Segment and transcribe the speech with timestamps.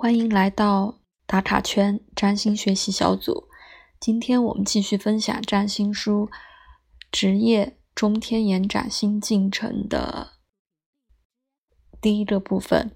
[0.00, 3.48] 欢迎来到打卡圈占星学习小组。
[3.98, 6.30] 今天我们继续分享占星书
[7.10, 10.34] 职业中天延展新进程的
[12.00, 12.92] 第一个部分：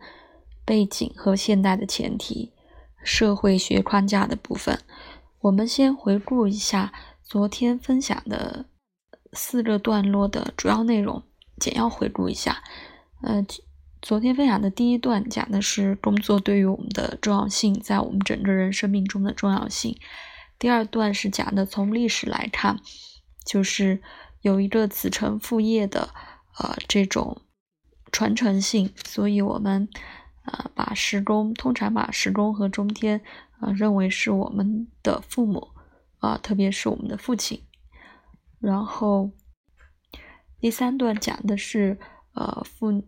[0.64, 2.52] 背景和现代的前提，
[3.02, 4.78] 社会学框架的部分。
[5.40, 6.92] 我们先回顾一下
[7.24, 8.66] 昨天分享的
[9.32, 11.24] 四个段落的主要内容，
[11.58, 12.62] 简要回顾一下。
[13.22, 13.44] 呃。
[14.02, 19.96] 昨天分享的第一段讲的是工作对于我们的重要性，在我们整个人生命中的重要性。
[20.58, 22.80] 第二段是讲的从历史来看，
[23.46, 24.02] 就是
[24.40, 26.12] 有一个子承父业的
[26.58, 27.42] 呃这种
[28.10, 29.88] 传承性，所以我们
[30.46, 33.20] 呃把时宫通常把时宫和中天
[33.60, 35.68] 呃认为是我们的父母
[36.18, 37.62] 啊，特别是我们的父亲。
[38.58, 39.30] 然后
[40.58, 42.00] 第三段讲的是
[42.34, 43.04] 呃父。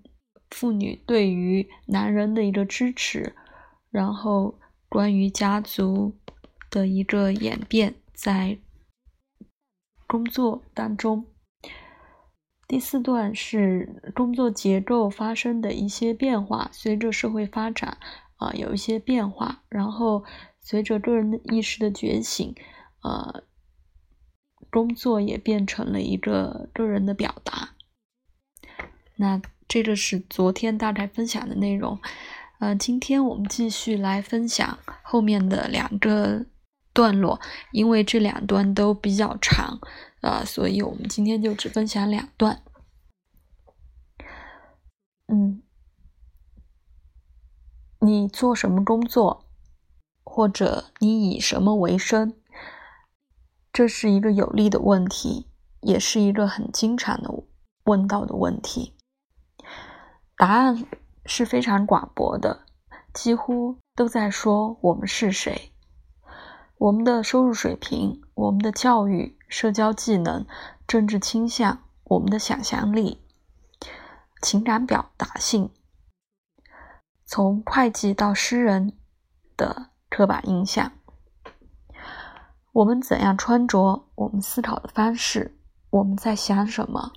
[0.55, 3.35] 妇女对于男人的一个支持，
[3.91, 4.57] 然后
[4.89, 6.15] 关于家族
[6.71, 8.57] 的一个演变，在
[10.07, 11.27] 工作当中，
[12.69, 17.99] 第四段是工作结构发生的一些变化，随着社会发展
[18.37, 20.25] 啊有一些变化，然后
[20.61, 22.55] 随着个人的意识的觉醒，
[23.03, 23.43] 呃，
[24.71, 27.75] 工作也变成了一个个人的表达，
[29.17, 29.43] 那。
[29.67, 31.99] 这个是昨天大概分享的内容，
[32.61, 36.47] 呃，今天我们继续来分享后面的两个
[36.93, 37.41] 段落，
[37.73, 39.81] 因为这两段都比较长，
[40.21, 42.63] 呃，所以我们今天就只分享两段。
[45.27, 45.63] 嗯，
[48.01, 49.47] 你做什么工作，
[50.23, 52.35] 或者你以什么为生？
[53.73, 55.49] 这是一个有利的问题，
[55.81, 57.29] 也是一个很经常的
[57.87, 58.95] 问到的问题。
[60.37, 60.85] 答案
[61.27, 62.67] 是非常广博的，
[63.13, 65.73] 几乎都在说我们是谁，
[66.77, 70.45] 我们的收入水平，我们的教育、社交技能、
[70.87, 73.23] 政治倾向，我们的想象力、
[74.43, 75.71] 情感表达性，
[77.25, 78.99] 从会计到诗人
[79.57, 80.93] 的刻板印象，
[82.73, 85.57] 我们怎样穿着，我们思考的方式，
[85.91, 87.13] 我们在想什么。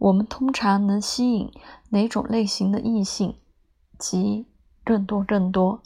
[0.00, 1.52] 我们通常能吸引
[1.90, 3.36] 哪种类型的异性，
[3.98, 4.46] 及
[4.82, 5.82] 更多更多。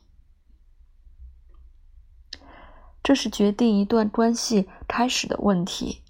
[3.03, 6.03] 这是决定一段关系开始的问题。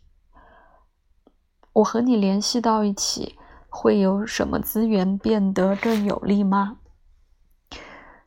[1.73, 3.39] 我和你联系到一起，
[3.71, 6.77] 会有什么资源变得更有利吗？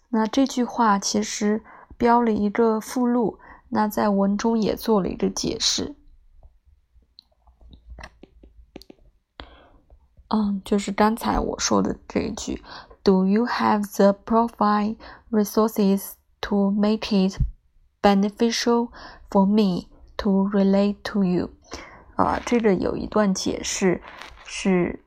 [0.09, 1.63] 那这句话其实
[1.97, 3.38] 标了一个附录，
[3.69, 5.95] 那在文中也做了一个解释。
[10.29, 12.61] 嗯，就是刚才我说的这一句
[13.03, 14.97] ，Do you have the profile
[15.31, 16.11] resources
[16.41, 17.39] to make it
[18.01, 18.89] beneficial
[19.29, 21.51] for me to relate to you？
[22.17, 24.01] 啊，这个有一段解释
[24.43, 25.03] 是，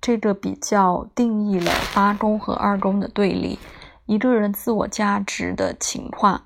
[0.00, 3.58] 这个比较定义了八宫和二宫的对立，
[4.06, 6.42] 一个人自我价值的情况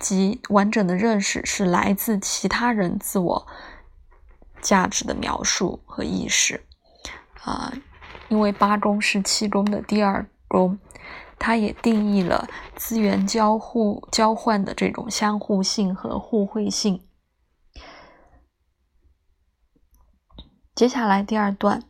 [0.00, 3.46] 及完整的认识是来自其他人自我。
[4.66, 6.66] 价值的描述和意识，
[7.44, 7.72] 啊，
[8.28, 10.76] 因为八宫是七宫的第二宫，
[11.38, 17.00] 它也定义了资源交互交换的这种相互性和互惠性。
[20.74, 21.84] 接下来第二段，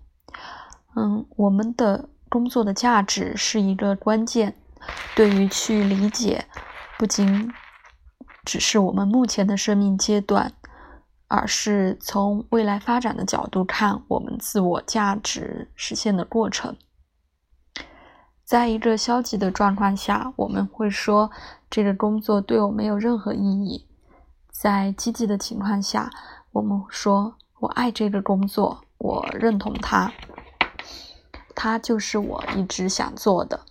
[0.94, 4.54] 嗯，我们的工作的价值是一个关键，
[5.14, 6.44] 对于去理解，
[6.98, 7.50] 不仅
[8.44, 10.52] 只是我们目前的生命阶段。
[11.28, 16.76] 而是从未来发展的角度看，我们自我价值实现的过程。
[18.44, 21.30] 在一个消极的状况下，我们会说
[21.68, 23.88] 这个工作对我没有任何意义；
[24.52, 26.10] 在积极的情况下，
[26.52, 30.12] 我们说我爱这个工作，我认同它，
[31.56, 33.62] 它就是我一直想做的。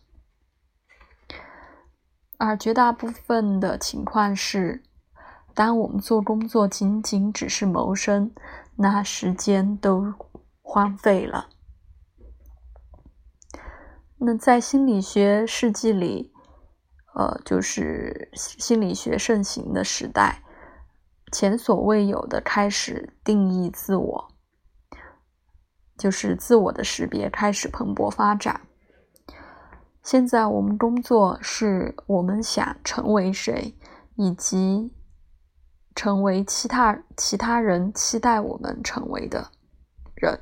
[2.38, 4.84] 而绝大部分的情况是。
[5.56, 8.34] 当我们做工作仅仅只是谋生，
[8.76, 10.14] 那时间都
[10.62, 11.48] 荒废了。
[14.18, 16.34] 那在心理学世纪里，
[17.16, 20.44] 呃，就是心理学盛行的时代，
[21.32, 24.28] 前所未有的开始定义自我，
[25.98, 28.60] 就是自我的识别开始蓬勃发展。
[30.04, 33.78] 现在我们工作是我们想成为谁，
[34.18, 34.92] 以及。
[35.96, 39.50] 成为其他其他人期待我们成为的
[40.14, 40.40] 人，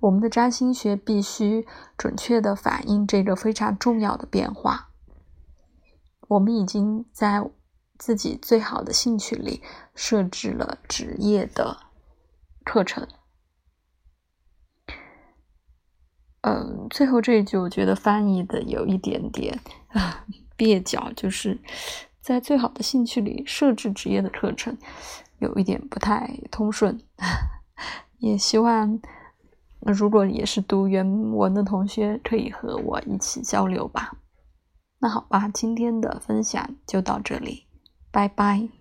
[0.00, 1.66] 我们的占星学必须
[1.96, 4.90] 准确的反映这个非常重要的变化。
[6.28, 7.48] 我们已经在
[7.98, 9.62] 自己最好的兴趣里
[9.94, 11.78] 设置了职业的
[12.64, 13.06] 课程。
[16.42, 20.24] 嗯，最后这一句我觉得翻译的有一点点啊
[20.56, 21.60] 蹩脚，就是
[22.30, 24.78] 在最好的兴趣里设置职业的课程，
[25.40, 26.96] 有一点不太通顺。
[28.18, 29.00] 也希望
[29.80, 34.12] 如果也是读原文的同学可以和我一起交流吧。
[35.00, 37.66] 那好吧，今天的分享就到这里，
[38.12, 38.79] 拜拜。